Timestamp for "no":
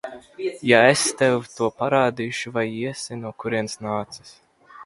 3.23-3.33